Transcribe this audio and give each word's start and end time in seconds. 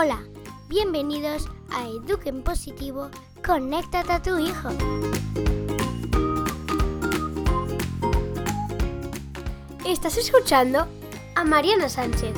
Hola, 0.00 0.22
bienvenidos 0.68 1.48
a 1.72 1.88
Eduquen 1.88 2.44
Positivo, 2.44 3.10
conéctate 3.44 4.12
a 4.12 4.22
tu 4.22 4.38
hijo. 4.38 4.68
Estás 9.84 10.16
escuchando 10.16 10.86
a 11.34 11.44
Mariana 11.44 11.88
Sánchez. 11.88 12.32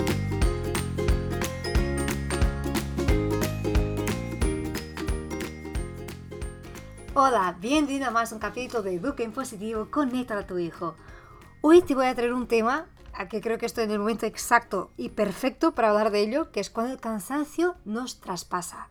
Hola, 7.12 7.58
bienvenido 7.61 8.06
a 8.06 8.11
más 8.11 8.32
un 8.32 8.38
capítulo 8.38 8.82
de 8.82 8.94
Eduquen 8.94 9.32
Positivo, 9.32 9.88
conéctate 9.90 10.44
a 10.44 10.46
tu 10.46 10.57
hijo. 10.57 10.94
Hoy 11.61 11.82
te 11.82 11.94
voy 11.94 12.07
a 12.07 12.14
traer 12.14 12.32
un 12.32 12.46
tema 12.46 12.86
a 13.14 13.29
que 13.29 13.41
creo 13.41 13.59
que 13.59 13.67
estoy 13.67 13.85
en 13.85 13.91
el 13.91 13.99
momento 13.99 14.27
exacto 14.27 14.91
y 14.96 15.11
perfecto 15.11 15.73
para 15.75 15.91
hablar 15.91 16.11
de 16.11 16.21
ello, 16.21 16.50
que 16.53 16.61
es 16.61 16.71
cuando 16.71 16.93
el 16.93 17.00
cansancio 17.00 17.77
nos 17.85 18.21
traspasa, 18.21 18.89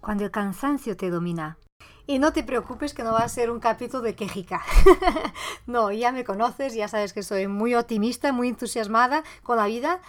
cuando 0.00 0.24
el 0.24 0.30
cansancio 0.30 0.96
te 0.96 1.10
domina. 1.10 1.58
Y 2.06 2.18
no 2.18 2.32
te 2.32 2.42
preocupes 2.42 2.94
que 2.94 3.04
no 3.04 3.12
va 3.12 3.20
a 3.20 3.28
ser 3.28 3.50
un 3.50 3.60
capítulo 3.60 4.02
de 4.02 4.14
quejica. 4.16 4.62
no, 5.66 5.92
ya 5.92 6.10
me 6.12 6.24
conoces, 6.24 6.74
ya 6.74 6.88
sabes 6.88 7.12
que 7.12 7.22
soy 7.22 7.46
muy 7.46 7.74
optimista, 7.74 8.32
muy 8.32 8.48
entusiasmada 8.48 9.22
con 9.42 9.56
la 9.56 9.66
vida, 9.66 10.00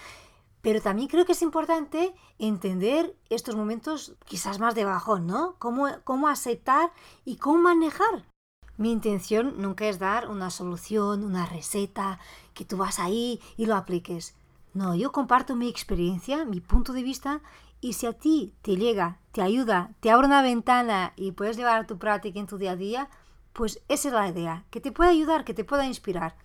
pero 0.62 0.82
también 0.82 1.08
creo 1.08 1.26
que 1.26 1.34
es 1.34 1.42
importante 1.42 2.14
entender 2.40 3.16
estos 3.30 3.56
momentos 3.56 4.16
quizás 4.26 4.60
más 4.60 4.76
de 4.76 4.86
bajón, 4.86 5.28
¿no? 5.28 5.56
Cómo, 5.60 5.88
cómo 6.04 6.28
aceptar 6.28 6.92
y 7.26 7.38
cómo 7.38 7.60
manejar 7.60 8.33
mi 8.78 8.92
intención 8.92 9.56
nunca 9.58 9.88
es 9.88 10.00
dar 10.00 10.30
una 10.30 10.50
solución, 10.50 11.24
una 11.24 11.46
receta, 11.46 12.20
que 12.54 12.66
tú 12.66 12.78
vas 12.78 13.00
ahí 13.00 13.40
y 13.58 13.66
lo 13.66 13.76
apliques. 13.76 14.36
No, 14.74 14.96
yo 14.96 15.12
comparto 15.12 15.56
mi 15.56 15.70
experiencia, 15.70 16.46
mi 16.46 16.60
punto 16.60 16.94
de 16.94 17.04
vista, 17.04 17.42
y 17.82 17.94
si 17.94 18.08
a 18.08 18.14
ti 18.14 18.54
te 18.62 18.76
llega, 18.76 19.20
te 19.32 19.42
ayuda, 19.42 19.92
te 20.00 20.10
abre 20.10 20.26
una 20.26 20.42
ventana 20.42 21.14
y 21.16 21.34
puedes 21.34 21.58
llevar 21.58 21.82
a 21.82 21.88
tu 21.88 22.00
práctica 22.00 22.40
en 22.40 22.48
tu 22.48 22.58
día 22.58 22.72
a 22.72 22.76
día, 22.76 23.10
pues 23.52 23.82
esa 23.88 24.08
es 24.08 24.14
la 24.14 24.30
idea, 24.30 24.66
que 24.72 24.82
te 24.82 24.92
pueda 24.92 25.12
ayudar, 25.12 25.44
que 25.44 25.54
te 25.54 25.64
pueda 25.64 25.86
inspirar. 25.86 26.36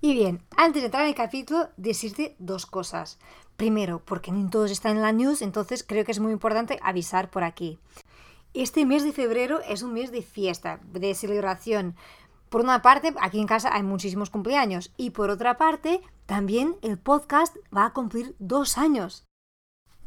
Y 0.00 0.14
bien, 0.14 0.42
antes 0.56 0.82
de 0.82 0.86
entrar 0.86 1.04
en 1.04 1.10
el 1.10 1.14
capítulo, 1.14 1.68
decirte 1.76 2.34
dos 2.38 2.66
cosas. 2.66 3.18
Primero, 3.56 4.02
porque 4.04 4.32
no 4.32 4.50
todos 4.50 4.70
están 4.70 4.96
en 4.96 5.02
la 5.02 5.12
news, 5.12 5.42
entonces 5.42 5.84
creo 5.84 6.04
que 6.04 6.12
es 6.12 6.20
muy 6.20 6.32
importante 6.32 6.80
avisar 6.82 7.30
por 7.30 7.44
aquí. 7.44 7.78
Este 8.54 8.86
mes 8.86 9.02
de 9.02 9.12
febrero 9.12 9.60
es 9.68 9.82
un 9.82 9.92
mes 9.92 10.12
de 10.12 10.22
fiesta, 10.22 10.78
de 10.92 11.12
celebración. 11.16 11.96
Por 12.50 12.60
una 12.60 12.82
parte, 12.82 13.12
aquí 13.20 13.40
en 13.40 13.48
casa 13.48 13.74
hay 13.74 13.82
muchísimos 13.82 14.30
cumpleaños 14.30 14.92
y 14.96 15.10
por 15.10 15.28
otra 15.28 15.56
parte, 15.56 16.00
también 16.24 16.76
el 16.80 16.96
podcast 16.96 17.56
va 17.76 17.86
a 17.86 17.92
cumplir 17.92 18.36
dos 18.38 18.78
años. 18.78 19.24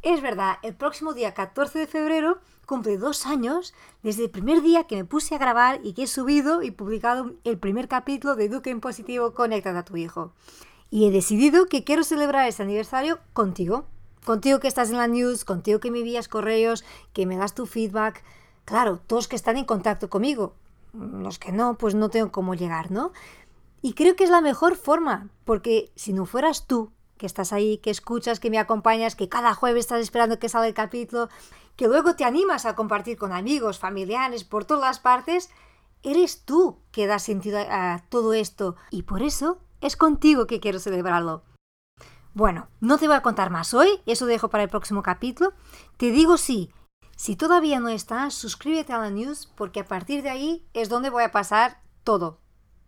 Es 0.02 0.22
verdad, 0.22 0.59
el 0.64 0.76
próximo 0.76 1.14
día 1.14 1.34
14 1.34 1.78
de 1.78 1.88
febrero 1.88 2.39
cumple 2.66 2.98
dos 2.98 3.26
años 3.26 3.73
desde 4.02 4.23
el 4.23 4.30
primer 4.30 4.61
día 4.61 4.86
que 4.86 4.95
me 4.95 5.04
puse 5.04 5.36
a 5.36 5.39
grabar 5.39 5.82
y 5.84 5.92
que 5.92 6.04
he 6.04 6.08
subido 6.08 6.64
y 6.64 6.72
publicado 6.72 7.34
el 7.44 7.58
primer 7.58 7.89
capítulo 7.89 8.38
de 8.38 8.45
Eduque 8.45 8.70
en 8.70 8.80
Positivo 8.80 9.34
Conecta 9.34 9.78
a 9.78 9.84
tu 9.84 9.98
hijo. 9.98 10.32
Y 10.89 11.06
he 11.06 11.11
decidido 11.11 11.66
que 11.66 11.84
quiero 11.84 12.06
celebrar 12.06 12.48
ese 12.48 12.64
aniversario 12.64 13.20
contigo. 13.34 13.88
Contigo 14.28 14.59
que 14.59 14.67
estás 14.67 14.89
en 14.89 14.97
la 14.97 15.08
news, 15.08 15.45
contigo 15.45 15.80
que 15.80 15.89
me 15.89 16.00
envías 16.00 16.28
correos, 16.28 16.83
que 17.14 17.25
me 17.25 17.38
das 17.38 17.56
tu 17.56 17.66
feedback. 17.66 18.25
Claro, 18.66 19.00
todos 19.08 19.30
que 19.30 19.38
están 19.38 19.56
en 19.56 19.64
contacto 19.64 20.09
conmigo. 20.09 20.53
Los 20.92 21.39
que 21.39 21.53
no, 21.53 21.78
pues 21.78 21.95
no 21.95 22.09
tengo 22.09 22.30
cómo 22.30 22.53
llegar, 22.53 22.92
¿no? 22.92 23.14
Y 23.81 23.94
creo 23.94 24.17
que 24.17 24.25
es 24.25 24.30
la 24.30 24.42
mejor 24.42 24.75
forma, 24.75 25.30
porque 25.45 25.94
si 25.95 26.11
no 26.11 26.25
fueras 26.25 26.67
tú, 26.67 26.92
que 27.17 27.25
estás 27.25 27.53
ahí, 27.53 27.77
que 27.77 27.89
escuchas, 27.89 28.42
que 28.42 28.49
me 28.49 28.60
acompañas, 28.60 29.16
que 29.16 29.30
cada 29.30 29.54
jueves 29.54 29.86
estás 29.86 30.02
esperando 30.02 30.39
que 30.39 30.49
salga 30.49 30.67
el 30.67 30.73
capítulo, 30.73 31.30
que 31.77 31.87
luego 31.87 32.17
te 32.17 32.26
animas 32.26 32.66
a 32.66 32.76
compartir 32.76 33.17
con 33.17 33.32
amigos, 33.32 33.80
familiares, 33.80 34.43
por 34.43 34.66
todas 34.66 34.83
las 34.83 34.99
partes, 34.99 35.49
eres 36.04 36.42
tú 36.43 36.80
que 36.92 37.08
das 37.08 37.23
sentido 37.23 37.60
a 37.60 38.04
todo 38.10 38.33
esto. 38.33 38.76
Y 38.92 39.04
por 39.04 39.23
eso 39.23 39.60
es 39.80 39.95
contigo 39.95 40.48
que 40.48 40.60
quiero 40.60 40.80
celebrarlo. 40.80 41.43
Bueno, 42.37 42.70
no 42.81 42.99
te 42.99 43.08
voy 43.08 43.15
a 43.15 43.23
contar 43.23 43.49
más 43.49 43.73
hoy, 43.73 43.89
eso 44.05 44.27
dejo 44.27 44.52
para 44.52 44.61
el 44.61 44.70
próximo 44.70 45.02
capítulo. 45.02 45.53
Te 45.98 46.11
digo 46.11 46.37
sí, 46.37 46.71
si 47.15 47.36
todavía 47.36 47.80
no 47.80 47.89
estás, 47.89 48.36
suscríbete 48.36 48.93
a 48.93 48.99
la 48.99 49.09
news 49.09 49.52
porque 49.55 49.80
a 49.80 49.87
partir 49.87 50.21
de 50.21 50.30
ahí 50.30 50.64
es 50.75 50.87
donde 50.87 51.09
voy 51.09 51.23
a 51.23 51.31
pasar 51.31 51.81
todo. 52.03 52.39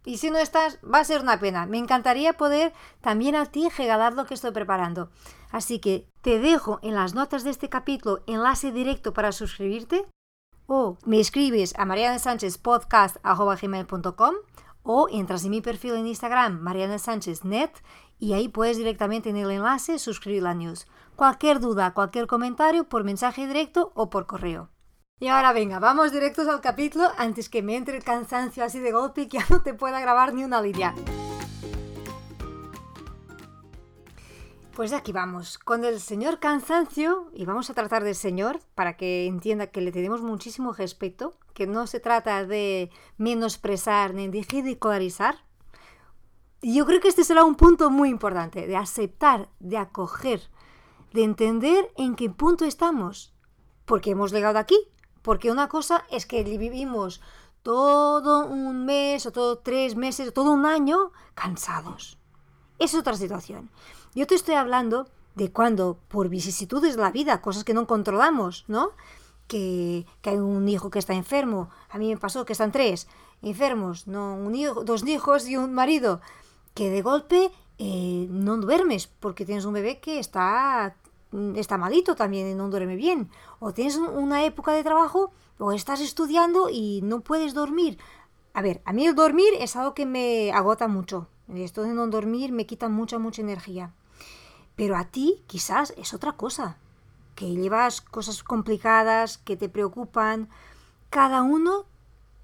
Y 0.06 0.18
si 0.18 0.30
no 0.30 0.38
estás, 0.38 0.78
va 0.86 1.00
a 1.00 1.04
ser 1.04 1.22
una 1.22 1.40
pena. 1.40 1.66
Me 1.66 1.80
encantaría 1.80 2.38
poder 2.38 2.76
también 3.02 3.36
a 3.36 3.48
ti 3.48 3.70
regalar 3.76 4.14
lo 4.14 4.28
que 4.28 4.36
estoy 4.36 4.52
preparando. 4.52 5.10
Así 5.50 5.80
que 5.80 6.08
te 6.22 6.38
dejo 6.38 6.78
en 6.84 6.94
las 6.94 7.16
notas 7.16 7.44
de 7.44 7.50
este 7.50 7.70
capítulo 7.70 8.22
enlace 8.28 8.72
directo 8.72 9.16
para 9.16 9.32
suscribirte 9.32 10.06
o 10.68 11.00
me 11.06 11.20
escribes 11.20 11.74
a 11.76 11.86
marianasanchezpodcast.com 11.86 14.36
o 14.92 15.08
entras 15.12 15.46
en 15.46 15.52
mi 15.52 15.62
perfil 15.62 15.94
en 15.94 16.08
Instagram, 16.08 16.62
Mariana 16.62 16.98
Sánchez 16.98 17.46
Net, 17.46 17.70
y 18.18 18.34
ahí 18.34 18.48
puedes 18.48 18.76
directamente 18.76 19.30
en 19.30 19.38
el 19.38 19.52
enlace 19.52 20.00
suscribir 20.00 20.42
la 20.42 20.56
news. 20.56 20.88
Cualquier 21.16 21.60
duda, 21.60 21.94
cualquier 21.94 22.26
comentario 22.26 22.90
por 22.90 23.04
mensaje 23.04 23.46
directo 23.46 23.92
o 23.94 24.10
por 24.10 24.26
correo. 24.26 24.72
Y 25.20 25.28
ahora 25.28 25.54
venga, 25.54 25.78
vamos 25.78 26.12
directos 26.12 26.48
al 26.48 26.62
capítulo 26.62 27.08
antes 27.20 27.50
que 27.50 27.62
me 27.62 27.76
entre 27.76 27.98
el 27.98 28.04
cansancio 28.04 28.64
así 28.64 28.80
de 28.80 28.92
golpe 28.92 29.22
y 29.22 29.28
que 29.28 29.38
ya 29.38 29.46
no 29.52 29.62
te 29.62 29.76
pueda 29.76 30.00
grabar 30.00 30.34
ni 30.34 30.44
una 30.44 30.60
línea. 30.60 30.96
Pues 34.80 34.94
aquí 34.94 35.12
vamos, 35.12 35.58
con 35.58 35.84
el 35.84 36.00
señor 36.00 36.40
cansancio, 36.40 37.30
y 37.34 37.44
vamos 37.44 37.70
a 37.70 37.74
tratar 37.74 38.02
del 38.06 38.16
señor 38.16 38.62
para 38.76 38.96
que 38.96 39.26
entienda 39.26 39.68
que 39.68 39.82
le 39.82 39.92
tenemos 39.92 40.22
muchísimo 40.22 40.72
respeto, 40.72 41.38
que 41.54 41.68
no 41.68 41.86
se 41.86 42.00
trata 42.00 42.46
de 42.46 42.90
menospresar 43.18 44.14
ni 44.14 44.30
de 44.30 44.42
ridicularizar. 44.42 45.44
Y 46.62 46.76
yo 46.76 46.86
creo 46.86 47.02
que 47.02 47.10
este 47.10 47.26
será 47.26 47.44
un 47.44 47.56
punto 47.56 47.90
muy 47.90 48.08
importante, 48.08 48.68
de 48.68 48.78
aceptar, 48.78 49.50
de 49.60 49.76
acoger, 49.76 50.50
de 51.12 51.26
entender 51.26 51.92
en 51.98 52.16
qué 52.16 52.30
punto 52.30 52.64
estamos. 52.64 53.34
Porque 53.84 54.12
hemos 54.12 54.32
llegado 54.32 54.60
aquí. 54.60 54.80
Porque 55.22 55.52
una 55.52 55.68
cosa 55.68 56.06
es 56.10 56.26
que 56.26 56.42
vivimos 56.46 57.20
todo 57.64 58.46
un 58.48 58.86
mes 58.86 59.26
o 59.26 59.34
todo 59.34 59.58
tres 59.58 59.98
meses 59.98 60.30
o 60.30 60.32
todo 60.32 60.54
un 60.54 60.66
año 60.66 61.12
cansados. 61.36 62.18
Es 62.78 62.96
otra 62.96 63.16
situación. 63.16 63.70
Yo 64.16 64.26
te 64.26 64.36
estoy 64.36 64.56
hablando 64.56 65.08
de 65.36 65.52
cuando, 65.52 66.00
por 66.08 66.30
vicisitudes 66.30 66.96
de 66.96 67.02
la 67.02 67.12
vida, 67.12 67.42
cosas 67.42 67.64
que 67.64 67.74
no 67.74 67.88
controlamos, 67.88 68.66
¿no? 68.68 68.92
Que, 69.48 70.06
hay 70.24 70.38
un 70.38 70.68
hijo 70.68 70.90
que 70.90 71.00
está 71.00 71.14
enfermo. 71.14 71.70
A 71.90 71.98
mí 71.98 72.10
me 72.10 72.18
pasó 72.18 72.46
que 72.46 72.54
están 72.54 72.72
tres 72.72 73.08
enfermos, 73.42 74.08
¿no? 74.08 74.36
Un 74.36 74.56
hijo, 74.56 74.84
dos 74.84 75.06
hijos 75.08 75.48
y 75.48 75.58
un 75.58 75.74
marido. 75.74 76.22
Que 76.74 76.90
de 76.90 77.02
golpe 77.02 77.52
eh, 77.78 78.28
no 78.30 78.58
duermes 78.58 79.08
porque 79.08 79.46
tienes 79.46 79.66
un 79.66 79.74
bebé 79.74 80.00
que 80.00 80.20
está, 80.20 80.96
está 81.56 81.78
malito 81.78 82.16
también 82.16 82.48
y 82.48 82.56
no 82.56 82.70
duerme 82.70 82.96
bien. 82.96 83.30
O 83.60 83.74
tienes 83.74 83.96
una 83.98 84.44
época 84.44 84.74
de 84.74 84.84
trabajo 84.84 85.32
o 85.60 85.72
estás 85.72 86.02
estudiando 86.02 86.70
y 86.70 87.02
no 87.04 87.22
puedes 87.22 87.54
dormir. 87.54 88.00
A 88.54 88.62
ver, 88.62 88.82
a 88.86 88.94
mí 88.94 89.06
el 89.06 89.16
dormir 89.16 89.54
es 89.60 89.76
algo 89.76 89.94
que 89.94 90.06
me 90.06 90.52
agota 90.52 90.88
mucho. 90.88 91.28
Esto 91.56 91.84
de 91.84 91.94
no 91.94 92.08
dormir 92.08 92.52
me 92.52 92.66
quita 92.66 92.90
mucha, 92.90 93.20
mucha 93.20 93.42
energía. 93.42 93.94
Pero 94.80 94.96
a 94.96 95.04
ti 95.04 95.44
quizás 95.46 95.94
es 95.98 96.14
otra 96.14 96.38
cosa, 96.38 96.78
que 97.36 97.52
llevas 97.52 98.00
cosas 98.00 98.44
complicadas, 98.44 99.38
que 99.38 99.58
te 99.58 99.68
preocupan. 99.68 100.48
Cada 101.10 101.42
uno 101.42 101.84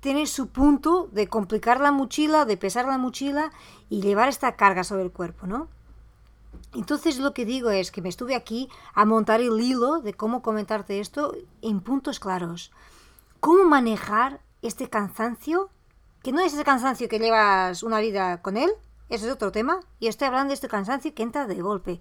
tiene 0.02 0.26
su 0.26 0.50
punto 0.50 1.08
de 1.14 1.30
complicar 1.30 1.80
la 1.80 1.94
mochila, 1.94 2.44
de 2.44 2.58
pesar 2.58 2.88
la 2.88 2.98
mochila 2.98 3.54
y 3.88 4.02
llevar 4.02 4.28
esta 4.28 4.58
carga 4.58 4.84
sobre 4.84 5.04
el 5.04 5.14
cuerpo, 5.14 5.48
¿no? 5.48 5.70
Entonces 6.74 7.20
lo 7.20 7.34
que 7.34 7.46
digo 7.46 7.70
es 7.70 7.90
que 7.90 8.02
me 8.02 8.10
estuve 8.10 8.36
aquí 8.36 8.68
a 8.94 9.06
montar 9.06 9.40
el 9.40 9.62
hilo 9.62 10.02
de 10.02 10.14
cómo 10.14 10.42
comentarte 10.42 11.00
esto 11.00 11.34
en 11.62 11.80
puntos 11.80 12.20
claros. 12.20 12.74
¿Cómo 13.40 13.64
manejar 13.64 14.42
este 14.62 14.90
cansancio? 14.90 15.70
Que 16.22 16.34
no 16.34 16.42
es 16.42 16.54
ese 16.54 16.66
cansancio 16.66 17.08
que 17.08 17.18
llevas 17.18 17.82
una 17.82 18.02
vida 18.02 18.42
con 18.42 18.58
él, 18.58 18.72
eso 19.10 19.26
es 19.26 19.32
otro 19.32 19.52
tema. 19.52 19.80
Y 20.00 20.08
estoy 20.08 20.28
hablando 20.28 20.50
de 20.50 20.56
este 20.56 20.68
cansancio 20.68 21.14
que 21.14 21.24
entra 21.24 21.48
de 21.48 21.62
golpe. 21.62 22.00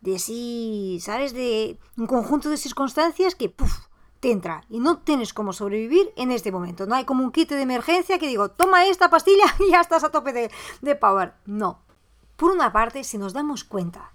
De 0.00 0.18
si, 0.18 0.98
¿sabes? 1.00 1.32
De 1.32 1.78
un 1.96 2.06
conjunto 2.06 2.48
de 2.48 2.56
circunstancias 2.56 3.34
que, 3.34 3.48
puff, 3.48 3.86
te 4.20 4.30
entra. 4.30 4.64
Y 4.68 4.80
no 4.80 4.98
tienes 4.98 5.34
cómo 5.34 5.52
sobrevivir 5.52 6.12
en 6.16 6.30
este 6.30 6.52
momento. 6.52 6.86
No 6.86 6.94
hay 6.94 7.04
como 7.04 7.24
un 7.24 7.32
kit 7.32 7.50
de 7.50 7.60
emergencia 7.60 8.18
que 8.18 8.28
digo, 8.28 8.50
toma 8.50 8.86
esta 8.86 9.10
pastilla 9.10 9.44
y 9.58 9.70
ya 9.70 9.80
estás 9.80 10.04
a 10.04 10.10
tope 10.10 10.32
de, 10.32 10.50
de 10.80 10.94
power. 10.94 11.34
No. 11.44 11.80
Por 12.36 12.52
una 12.52 12.72
parte, 12.72 13.04
si 13.04 13.18
nos 13.18 13.32
damos 13.32 13.64
cuenta 13.64 14.12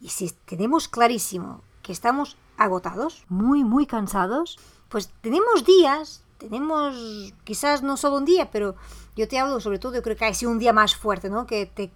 y 0.00 0.10
si 0.10 0.30
tenemos 0.44 0.88
clarísimo 0.88 1.62
que 1.82 1.92
estamos 1.92 2.36
agotados, 2.58 3.24
muy, 3.28 3.64
muy 3.64 3.86
cansados, 3.86 4.58
pues 4.88 5.10
tenemos 5.20 5.64
días 5.64 6.25
tenemos 6.38 7.32
quizás 7.44 7.82
no 7.82 7.96
solo 7.96 8.16
un 8.16 8.24
día, 8.24 8.50
pero 8.50 8.76
yo 9.16 9.28
te 9.28 9.38
hablo 9.38 9.60
sobre 9.60 9.78
todo, 9.78 9.94
yo 9.94 10.02
creo 10.02 10.16
que 10.16 10.24
ha 10.24 10.34
sido 10.34 10.50
un 10.50 10.58
día 10.58 10.72
más 10.72 10.96
fuerte, 10.96 11.30
¿no? 11.30 11.46
Que 11.46 11.66
te 11.66 11.92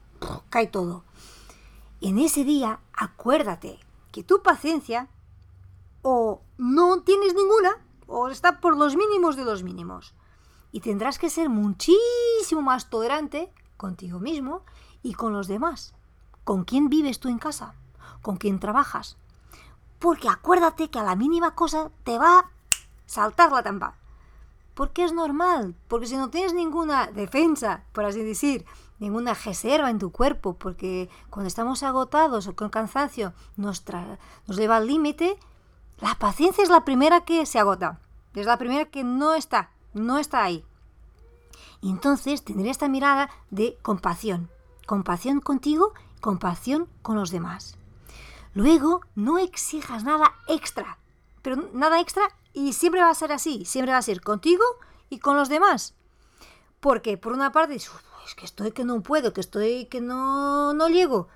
cae 0.49 0.67
todo. 0.67 1.05
En 2.01 2.19
ese 2.19 2.45
día, 2.45 2.81
acuérdate 2.93 3.79
que 4.13 4.25
tu 4.25 4.43
paciencia 4.43 5.09
o 6.03 6.41
no 6.57 7.03
tienes 7.03 7.35
ninguna 7.35 7.77
o 8.07 8.29
está 8.29 8.61
por 8.61 8.77
los 8.77 8.97
mínimos 8.97 9.37
de 9.37 9.45
los 9.45 9.63
mínimos. 9.63 10.15
Y 10.73 10.81
tendrás 10.81 11.19
que 11.19 11.31
ser 11.31 11.49
muchísimo 11.49 12.63
más 12.63 12.91
tolerante 12.91 13.53
contigo 13.77 14.19
mismo 14.19 14.63
y 15.03 15.15
con 15.15 15.33
los 15.33 15.49
demás. 15.49 15.95
¿Con 16.45 16.65
quién 16.65 16.89
vives 16.89 17.21
tú 17.21 17.29
en 17.29 17.39
casa? 17.39 17.75
¿Con 18.23 18.37
quién 18.37 18.61
trabajas? 18.61 19.17
Porque 19.99 20.29
acuérdate 20.29 20.89
que 20.89 20.99
a 20.99 21.05
la 21.05 21.17
mínima 21.17 21.55
cosa 21.55 21.91
te 22.05 22.19
va 22.19 22.39
a 22.39 22.51
saltar 23.07 23.53
la 23.53 23.63
tampa. 23.63 23.97
Porque 24.81 25.05
es 25.05 25.13
normal, 25.13 25.75
porque 25.89 26.07
si 26.07 26.17
no 26.17 26.31
tienes 26.31 26.55
ninguna 26.55 27.09
defensa, 27.09 27.85
por 27.93 28.07
así 28.07 28.23
decir, 28.23 28.65
ninguna 28.99 29.35
reserva 29.35 29.91
en 29.91 29.99
tu 29.99 30.11
cuerpo, 30.11 30.55
porque 30.55 31.11
cuando 31.29 31.49
estamos 31.49 31.83
agotados 31.83 32.47
o 32.47 32.57
con 32.57 32.71
cansancio 32.71 33.35
nos, 33.59 33.85
nos 34.47 34.57
lleva 34.57 34.79
al 34.79 34.87
límite, 34.87 35.37
la 36.01 36.15
paciencia 36.15 36.65
es 36.65 36.71
la 36.71 36.87
primera 36.87 37.27
que 37.27 37.45
se 37.45 37.59
agota, 37.59 38.01
es 38.33 38.47
la 38.47 38.57
primera 38.57 38.87
que 38.87 39.05
no 39.05 39.35
está, 39.35 39.69
no 39.93 40.17
está 40.17 40.43
ahí. 40.43 40.65
Entonces 41.83 42.43
tener 42.43 42.67
esta 42.67 42.89
mirada 42.89 43.29
de 43.51 43.77
compasión, 43.83 44.49
compasión 44.87 45.41
contigo, 45.41 45.93
compasión 46.23 46.89
con 47.03 47.17
los 47.17 47.31
demás. 47.31 47.77
Luego, 48.55 49.03
no 49.15 49.37
exijas 49.37 50.05
nada 50.05 50.33
extra, 50.49 50.97
pero 51.43 51.69
nada 51.75 52.01
extra 52.01 52.23
y 52.53 52.73
siempre 52.73 53.01
va 53.01 53.11
a 53.11 53.15
ser 53.15 53.33
así, 53.33 53.65
siempre 53.65 53.93
va 53.93 53.99
a 53.99 54.03
ser 54.03 54.21
contigo 54.21 54.65
y 55.09 55.19
con 55.19 55.37
los 55.37 55.49
demás. 55.49 55.95
Porque 56.81 57.17
por 57.19 57.33
una 57.33 57.53
parte 57.53 57.75
es 57.75 57.91
que 58.37 58.45
estoy 58.45 58.73
que 58.73 58.85
no 58.85 59.03
puedo, 59.03 59.33
que 59.33 59.41
estoy 59.41 59.87
que 59.87 60.01
no, 60.01 60.73
no 60.73 60.89
llego. 60.89 61.29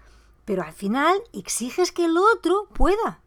Pero 0.44 0.62
al 0.62 0.72
final 0.72 1.22
exiges 1.32 1.92
que 1.92 2.04
el 2.04 2.16
otro 2.16 2.68
pueda. 2.72 3.20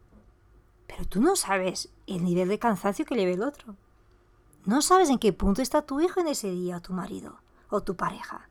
Pero 0.87 1.05
tú 1.05 1.21
no 1.21 1.35
sabes 1.35 1.89
el 2.07 2.23
nivel 2.23 2.47
de 2.47 2.59
cansancio 2.59 3.05
que 3.05 3.15
lleve 3.15 3.33
el 3.33 3.43
otro. 3.43 3.75
No 4.65 4.81
sabes 4.81 5.09
en 5.09 5.19
qué 5.19 5.33
punto 5.33 5.61
está 5.61 5.81
tu 5.81 6.01
hijo 6.01 6.19
en 6.19 6.27
ese 6.27 6.51
día, 6.51 6.77
o 6.77 6.81
tu 6.81 6.93
marido, 6.93 7.39
o 7.69 7.81
tu 7.81 7.95
pareja. 7.95 8.49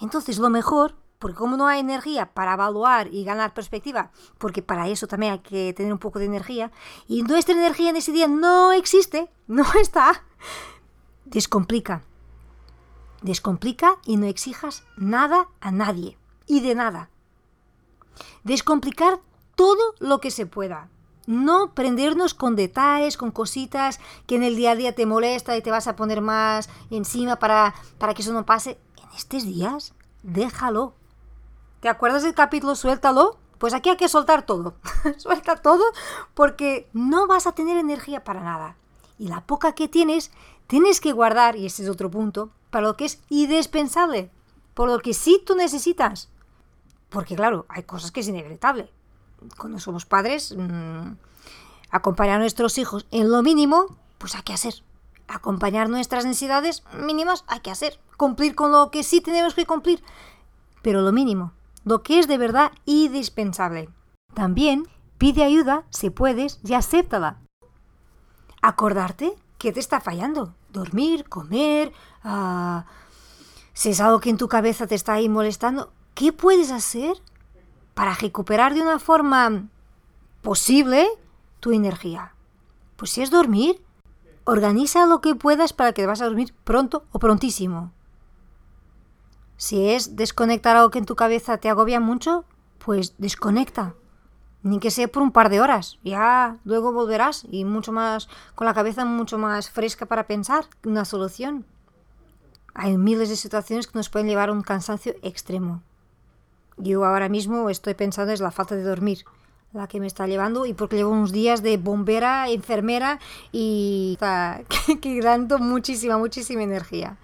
Entonces 0.00 0.38
lo 0.38 0.50
mejor, 0.50 0.96
porque 1.18 1.36
como 1.36 1.56
no 1.56 1.66
hay 1.66 1.80
energía 1.80 2.32
para 2.34 2.54
evaluar 2.54 3.08
y 3.12 3.24
ganar 3.24 3.54
perspectiva, 3.54 4.10
porque 4.38 4.62
para 4.62 4.88
eso 4.88 5.06
también 5.06 5.32
hay 5.32 5.38
que 5.40 5.72
tener 5.72 5.92
un 5.92 5.98
poco 5.98 6.18
de 6.18 6.26
energía, 6.26 6.70
y 7.08 7.22
nuestra 7.22 7.54
energía 7.54 7.90
en 7.90 7.96
ese 7.96 8.12
día 8.12 8.28
no 8.28 8.72
existe, 8.72 9.30
no 9.46 9.64
está, 9.80 10.24
descomplica. 11.24 12.02
Descomplica 13.22 13.96
y 14.04 14.18
no 14.18 14.26
exijas 14.26 14.84
nada 14.96 15.48
a 15.60 15.70
nadie, 15.70 16.18
y 16.46 16.60
de 16.60 16.74
nada. 16.74 17.08
Descomplicar 18.42 19.20
todo 19.54 19.94
lo 19.98 20.20
que 20.20 20.30
se 20.30 20.46
pueda. 20.46 20.88
No 21.26 21.72
prendernos 21.72 22.34
con 22.34 22.54
detalles, 22.54 23.16
con 23.16 23.30
cositas 23.30 23.98
que 24.26 24.36
en 24.36 24.42
el 24.42 24.56
día 24.56 24.72
a 24.72 24.76
día 24.76 24.94
te 24.94 25.06
molesta 25.06 25.56
y 25.56 25.62
te 25.62 25.70
vas 25.70 25.86
a 25.86 25.96
poner 25.96 26.20
más 26.20 26.68
encima 26.90 27.36
para, 27.36 27.74
para 27.98 28.12
que 28.12 28.20
eso 28.20 28.34
no 28.34 28.44
pase. 28.44 28.78
En 29.02 29.16
estos 29.16 29.44
días, 29.44 29.94
déjalo. 30.22 30.94
¿Te 31.84 31.90
acuerdas 31.90 32.22
del 32.22 32.32
capítulo 32.32 32.76
Suéltalo? 32.76 33.36
Pues 33.58 33.74
aquí 33.74 33.90
hay 33.90 33.98
que 33.98 34.08
soltar 34.08 34.46
todo. 34.46 34.72
Suelta 35.18 35.56
todo 35.56 35.84
porque 36.32 36.88
no 36.94 37.26
vas 37.26 37.46
a 37.46 37.52
tener 37.52 37.76
energía 37.76 38.24
para 38.24 38.40
nada. 38.40 38.74
Y 39.18 39.28
la 39.28 39.42
poca 39.42 39.74
que 39.74 39.86
tienes, 39.86 40.30
tienes 40.66 40.98
que 41.02 41.12
guardar, 41.12 41.56
y 41.56 41.66
ese 41.66 41.82
es 41.82 41.90
otro 41.90 42.10
punto, 42.10 42.48
para 42.70 42.86
lo 42.86 42.96
que 42.96 43.04
es 43.04 43.20
indispensable. 43.28 44.30
Por 44.72 44.88
lo 44.88 44.98
que 45.00 45.12
sí 45.12 45.42
tú 45.44 45.56
necesitas. 45.56 46.30
Porque 47.10 47.36
claro, 47.36 47.66
hay 47.68 47.82
cosas 47.82 48.12
que 48.12 48.20
es 48.20 48.28
inevitable 48.28 48.90
cuando 49.58 49.78
somos 49.78 50.06
padres, 50.06 50.54
mm, 50.56 51.16
acompañar 51.90 52.36
a 52.36 52.38
nuestros 52.38 52.78
hijos 52.78 53.04
en 53.10 53.30
lo 53.30 53.42
mínimo, 53.42 53.94
pues 54.16 54.34
hay 54.34 54.42
que 54.42 54.54
hacer. 54.54 54.72
Acompañar 55.28 55.90
nuestras 55.90 56.24
necesidades 56.24 56.82
mínimas 56.98 57.44
hay 57.46 57.60
que 57.60 57.70
hacer. 57.70 58.00
Cumplir 58.16 58.54
con 58.54 58.72
lo 58.72 58.90
que 58.90 59.02
sí 59.02 59.20
tenemos 59.20 59.52
que 59.52 59.66
cumplir. 59.66 60.02
Pero 60.80 61.02
lo 61.02 61.12
mínimo, 61.12 61.52
lo 61.84 62.02
que 62.02 62.18
es 62.18 62.28
de 62.28 62.38
verdad 62.38 62.72
indispensable. 62.84 63.88
También 64.34 64.88
pide 65.18 65.44
ayuda 65.44 65.84
si 65.90 66.10
puedes 66.10 66.60
y 66.64 66.74
acéptala. 66.74 67.38
Acordarte 68.62 69.34
que 69.58 69.72
te 69.72 69.80
está 69.80 70.00
fallando. 70.00 70.54
Dormir, 70.70 71.28
comer, 71.28 71.92
ah, 72.24 72.86
si 73.72 73.90
es 73.90 74.00
algo 74.00 74.20
que 74.20 74.30
en 74.30 74.38
tu 74.38 74.48
cabeza 74.48 74.86
te 74.86 74.94
está 74.94 75.14
ahí 75.14 75.28
molestando, 75.28 75.92
¿qué 76.14 76.32
puedes 76.32 76.70
hacer 76.70 77.16
para 77.94 78.14
recuperar 78.14 78.74
de 78.74 78.82
una 78.82 78.98
forma 78.98 79.68
posible 80.42 81.08
tu 81.60 81.72
energía. 81.72 82.34
Pues 82.96 83.12
si 83.12 83.22
es 83.22 83.30
dormir, 83.30 83.80
organiza 84.44 85.06
lo 85.06 85.20
que 85.20 85.34
puedas 85.34 85.72
para 85.72 85.92
que 85.92 86.06
vas 86.06 86.20
a 86.20 86.26
dormir 86.26 86.54
pronto 86.64 87.04
o 87.12 87.18
prontísimo. 87.18 87.92
Si 89.56 89.90
es 89.90 90.16
desconectar 90.16 90.76
algo 90.76 90.90
que 90.90 90.98
en 90.98 91.06
tu 91.06 91.16
cabeza 91.16 91.58
te 91.58 91.68
agobia 91.68 92.00
mucho, 92.00 92.44
pues 92.78 93.14
desconecta. 93.18 93.94
Ni 94.62 94.78
que 94.78 94.90
sea 94.90 95.08
por 95.08 95.22
un 95.22 95.32
par 95.32 95.50
de 95.50 95.60
horas. 95.60 95.98
Ya 96.04 96.58
luego 96.64 96.92
volverás 96.92 97.46
y 97.50 97.64
mucho 97.64 97.92
más 97.92 98.28
con 98.54 98.66
la 98.66 98.74
cabeza 98.74 99.04
mucho 99.04 99.38
más 99.38 99.70
fresca 99.70 100.06
para 100.06 100.26
pensar 100.26 100.66
una 100.84 101.04
solución. 101.04 101.66
Hay 102.74 102.96
miles 102.96 103.28
de 103.28 103.36
situaciones 103.36 103.86
que 103.86 103.98
nos 103.98 104.08
pueden 104.08 104.28
llevar 104.28 104.48
a 104.48 104.52
un 104.52 104.62
cansancio 104.62 105.14
extremo. 105.22 105.82
Yo 106.76 107.04
ahora 107.04 107.28
mismo 107.28 107.70
estoy 107.70 107.94
pensando 107.94 108.32
es 108.32 108.40
la 108.40 108.50
falta 108.50 108.74
de 108.74 108.82
dormir 108.82 109.24
la 109.74 109.88
que 109.88 110.00
me 110.00 110.06
está 110.06 110.26
llevando 110.26 110.66
y 110.66 110.72
porque 110.72 110.96
llevo 110.96 111.10
unos 111.10 111.32
días 111.32 111.62
de 111.62 111.76
bombera, 111.76 112.48
enfermera 112.48 113.18
y 113.50 114.12
está 114.14 114.62
quedando 115.02 115.58
muchísima, 115.58 116.16
muchísima 116.16 116.62
energía. 116.62 117.16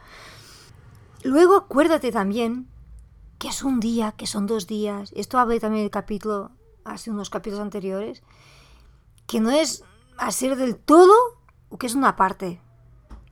Luego 1.23 1.57
acuérdate 1.57 2.13
también 2.13 2.69
que 3.39 3.49
es 3.49 3.63
un 3.63 3.81
día, 3.81 4.13
que 4.13 4.27
son 4.27 4.47
dos 4.47 4.67
días. 4.67 5.13
Esto 5.15 5.39
hablé 5.39 5.61
también 5.61 5.85
del 5.85 5.91
capítulo, 5.91 6.51
hace 6.85 7.11
unos 7.11 7.31
capítulos 7.31 7.63
anteriores, 7.63 8.23
que 9.27 9.41
no 9.41 9.51
es 9.51 9.85
hacer 10.19 10.57
del 10.57 10.77
todo 10.77 11.15
o 11.69 11.79
que 11.79 11.87
es 11.87 11.95
una 11.95 12.17
parte. 12.17 12.61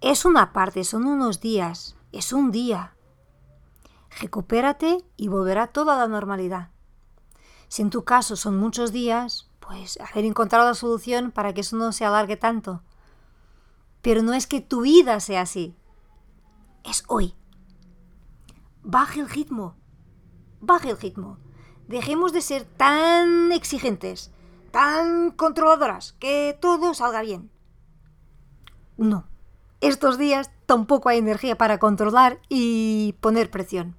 Es 0.00 0.24
una 0.24 0.52
parte, 0.52 0.84
son 0.84 1.06
unos 1.06 1.40
días, 1.40 1.96
es 2.12 2.32
un 2.32 2.50
día 2.50 2.94
recupérate 4.20 5.04
y 5.16 5.28
volverá 5.28 5.68
todo 5.68 5.90
a 5.90 5.96
la 5.96 6.08
normalidad. 6.08 6.70
Si 7.68 7.82
en 7.82 7.90
tu 7.90 8.04
caso 8.04 8.36
son 8.36 8.58
muchos 8.58 8.92
días, 8.92 9.48
pues 9.60 9.98
haber 10.00 10.24
encontrado 10.24 10.66
la 10.66 10.74
solución 10.74 11.30
para 11.30 11.52
que 11.52 11.60
eso 11.60 11.76
no 11.76 11.92
se 11.92 12.04
alargue 12.04 12.36
tanto. 12.36 12.82
Pero 14.02 14.22
no 14.22 14.32
es 14.32 14.46
que 14.46 14.60
tu 14.60 14.82
vida 14.82 15.20
sea 15.20 15.42
así. 15.42 15.76
Es 16.84 17.04
hoy. 17.08 17.34
Baje 18.90 19.20
el 19.20 19.28
ritmo. 19.28 19.76
Baje 20.62 20.88
el 20.88 20.98
ritmo. 20.98 21.36
Dejemos 21.88 22.32
de 22.32 22.40
ser 22.40 22.64
tan 22.64 23.52
exigentes, 23.52 24.32
tan 24.70 25.30
controladoras, 25.30 26.14
que 26.14 26.56
todo 26.58 26.94
salga 26.94 27.20
bien. 27.20 27.50
No. 28.96 29.28
Estos 29.82 30.16
días 30.16 30.50
tampoco 30.64 31.10
hay 31.10 31.18
energía 31.18 31.58
para 31.58 31.78
controlar 31.78 32.40
y 32.48 33.14
poner 33.20 33.50
presión. 33.50 33.94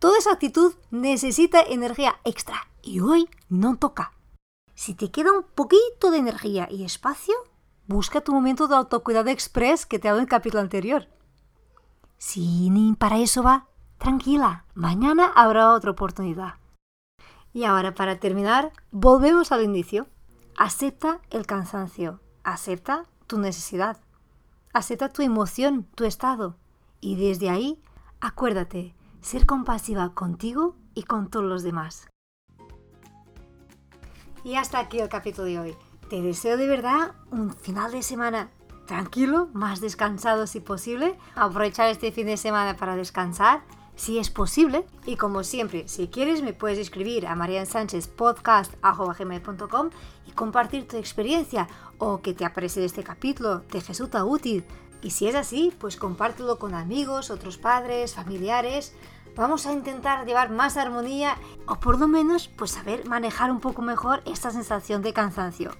Toda 0.00 0.18
esa 0.18 0.32
actitud 0.32 0.74
necesita 0.90 1.62
energía 1.62 2.16
extra 2.24 2.66
y 2.82 2.98
hoy 2.98 3.30
no 3.48 3.76
toca. 3.76 4.14
Si 4.74 4.94
te 4.94 5.12
queda 5.12 5.30
un 5.30 5.44
poquito 5.44 6.10
de 6.10 6.18
energía 6.18 6.66
y 6.68 6.82
espacio, 6.82 7.36
busca 7.86 8.20
tu 8.20 8.32
momento 8.32 8.66
de 8.66 8.74
autocuidado 8.74 9.30
express 9.30 9.86
que 9.86 10.00
te 10.00 10.08
hablé 10.08 10.22
en 10.22 10.24
el 10.24 10.28
capítulo 10.28 10.60
anterior. 10.60 11.06
Si 12.18 12.68
ni 12.70 12.92
para 12.96 13.18
eso 13.18 13.44
va, 13.44 13.68
tranquila, 13.98 14.64
mañana 14.74 15.32
habrá 15.34 15.72
otra 15.72 15.90
oportunidad. 15.90 16.54
Y 17.52 17.64
ahora 17.64 17.94
para 17.94 18.18
terminar, 18.18 18.72
volvemos 18.90 19.52
al 19.52 19.62
inicio. 19.62 20.06
Acepta 20.58 21.20
el 21.30 21.46
cansancio, 21.46 22.20
acepta 22.44 23.06
tu 23.26 23.38
necesidad, 23.38 23.98
acepta 24.72 25.12
tu 25.12 25.22
emoción, 25.22 25.84
tu 25.94 26.04
estado. 26.04 26.56
Y 27.00 27.16
desde 27.16 27.50
ahí, 27.50 27.80
acuérdate 28.20 28.94
ser 29.20 29.44
compasiva 29.44 30.14
contigo 30.14 30.76
y 30.94 31.02
con 31.02 31.28
todos 31.30 31.46
los 31.46 31.62
demás. 31.62 32.08
Y 34.44 34.54
hasta 34.54 34.78
aquí 34.78 35.00
el 35.00 35.08
capítulo 35.08 35.46
de 35.46 35.58
hoy. 35.58 35.76
Te 36.08 36.22
deseo 36.22 36.56
de 36.56 36.68
verdad 36.68 37.12
un 37.32 37.52
final 37.52 37.90
de 37.90 38.02
semana 38.02 38.50
tranquilo, 38.86 39.48
más 39.52 39.80
descansado 39.80 40.46
si 40.46 40.60
posible. 40.60 41.18
Aprovechar 41.34 41.88
este 41.88 42.12
fin 42.12 42.26
de 42.26 42.36
semana 42.36 42.76
para 42.76 42.94
descansar, 42.94 43.62
si 43.96 44.18
es 44.18 44.30
posible. 44.30 44.86
Y 45.04 45.16
como 45.16 45.42
siempre, 45.42 45.88
si 45.88 46.06
quieres, 46.08 46.42
me 46.42 46.52
puedes 46.52 46.78
escribir 46.78 47.26
a 47.26 47.34
mariansanchezpodcast.com 47.34 49.90
y 50.26 50.30
compartir 50.32 50.86
tu 50.86 50.96
experiencia 50.96 51.66
o 51.98 52.20
que 52.20 52.34
te 52.34 52.44
ha 52.44 52.52
parecido 52.52 52.86
este 52.86 53.02
capítulo, 53.02 53.62
te 53.62 53.80
resulta 53.80 54.24
útil. 54.24 54.64
Y 55.02 55.10
si 55.10 55.26
es 55.26 55.34
así, 55.34 55.74
pues 55.78 55.96
compártelo 55.96 56.58
con 56.58 56.74
amigos, 56.74 57.30
otros 57.30 57.58
padres, 57.58 58.14
familiares 58.14 58.94
Vamos 59.36 59.66
a 59.66 59.72
intentar 59.72 60.24
llevar 60.24 60.50
más 60.50 60.78
armonía 60.78 61.36
o 61.66 61.78
por 61.78 62.00
lo 62.00 62.08
menos 62.08 62.48
pues 62.48 62.70
saber 62.70 63.06
manejar 63.06 63.50
un 63.50 63.60
poco 63.60 63.82
mejor 63.82 64.22
esta 64.24 64.50
sensación 64.50 65.02
de 65.02 65.12
cansancio. 65.12 65.72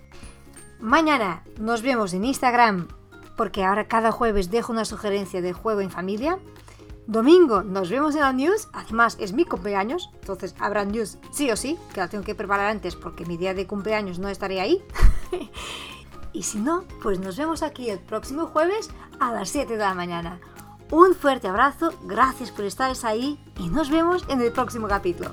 Mañana 0.78 1.42
nos 1.58 1.80
vemos 1.80 2.12
en 2.12 2.26
Instagram 2.26 2.88
porque 3.34 3.64
ahora 3.64 3.88
cada 3.88 4.12
jueves 4.12 4.50
dejo 4.50 4.74
una 4.74 4.84
sugerencia 4.84 5.40
de 5.40 5.54
juego 5.54 5.80
en 5.80 5.90
familia. 5.90 6.38
Domingo 7.06 7.62
nos 7.62 7.88
vemos 7.88 8.16
en 8.16 8.22
la 8.22 8.32
news, 8.32 8.68
además 8.72 9.16
es 9.20 9.32
mi 9.32 9.44
cumpleaños, 9.44 10.10
entonces 10.20 10.56
habrá 10.58 10.84
news 10.84 11.18
sí 11.30 11.48
o 11.52 11.56
sí, 11.56 11.78
que 11.94 12.00
la 12.00 12.08
tengo 12.08 12.24
que 12.24 12.34
preparar 12.34 12.68
antes 12.68 12.96
porque 12.96 13.24
mi 13.24 13.36
día 13.36 13.54
de 13.54 13.66
cumpleaños 13.66 14.18
no 14.18 14.28
estaré 14.28 14.60
ahí. 14.60 14.82
y 16.32 16.42
si 16.42 16.58
no, 16.58 16.84
pues 17.02 17.20
nos 17.20 17.36
vemos 17.36 17.62
aquí 17.62 17.90
el 17.90 18.00
próximo 18.00 18.46
jueves 18.46 18.90
a 19.20 19.32
las 19.32 19.50
7 19.50 19.74
de 19.74 19.78
la 19.78 19.94
mañana. 19.94 20.40
Un 20.90 21.14
fuerte 21.14 21.46
abrazo, 21.46 21.92
gracias 22.02 22.50
por 22.50 22.64
estar 22.64 22.92
ahí 23.04 23.38
y 23.58 23.68
nos 23.68 23.88
vemos 23.88 24.24
en 24.28 24.40
el 24.40 24.50
próximo 24.50 24.88
capítulo. 24.88 25.30